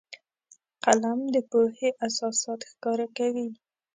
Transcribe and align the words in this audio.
قلم 0.83 1.19
د 1.35 1.37
پوهې 1.49 1.89
اساسات 2.07 2.59
ښکاره 2.69 3.07
کوي 3.17 3.47